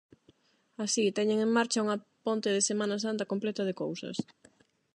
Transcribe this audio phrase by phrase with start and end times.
[0.83, 4.17] Así, teñen en marcha unha ponte de Semana Santa completa de cousas.